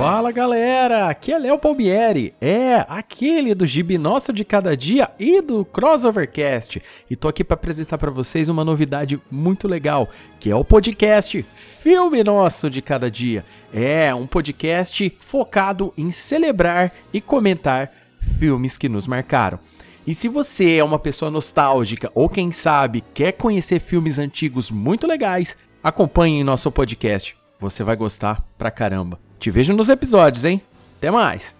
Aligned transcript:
Fala 0.00 0.32
galera, 0.32 1.10
aqui 1.10 1.30
é 1.30 1.38
Léo 1.38 1.58
Palmieri, 1.58 2.32
é, 2.40 2.86
aquele 2.88 3.54
do 3.54 3.66
Gibi 3.66 3.98
Nosso 3.98 4.32
de 4.32 4.46
Cada 4.46 4.74
Dia 4.74 5.10
e 5.18 5.42
do 5.42 5.62
Crossovercast. 5.62 6.82
E 7.10 7.14
tô 7.14 7.28
aqui 7.28 7.44
para 7.44 7.52
apresentar 7.52 7.98
para 7.98 8.10
vocês 8.10 8.48
uma 8.48 8.64
novidade 8.64 9.20
muito 9.30 9.68
legal, 9.68 10.08
que 10.40 10.50
é 10.50 10.56
o 10.56 10.64
podcast 10.64 11.42
Filme 11.54 12.24
Nosso 12.24 12.70
de 12.70 12.80
Cada 12.80 13.10
Dia. 13.10 13.44
É, 13.74 14.14
um 14.14 14.26
podcast 14.26 15.14
focado 15.20 15.92
em 15.98 16.10
celebrar 16.10 16.90
e 17.12 17.20
comentar 17.20 17.92
filmes 18.38 18.78
que 18.78 18.88
nos 18.88 19.06
marcaram. 19.06 19.58
E 20.06 20.14
se 20.14 20.28
você 20.28 20.76
é 20.76 20.82
uma 20.82 20.98
pessoa 20.98 21.30
nostálgica 21.30 22.10
ou 22.14 22.26
quem 22.26 22.52
sabe 22.52 23.04
quer 23.12 23.32
conhecer 23.32 23.78
filmes 23.78 24.18
antigos 24.18 24.70
muito 24.70 25.06
legais, 25.06 25.58
acompanhe 25.84 26.42
nosso 26.42 26.72
podcast. 26.72 27.36
Você 27.58 27.84
vai 27.84 27.96
gostar 27.96 28.42
pra 28.56 28.70
caramba. 28.70 29.20
Te 29.40 29.50
vejo 29.50 29.72
nos 29.72 29.88
episódios, 29.88 30.44
hein? 30.44 30.60
Até 30.98 31.10
mais! 31.10 31.59